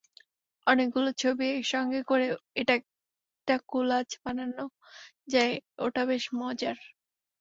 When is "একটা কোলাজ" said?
2.57-4.09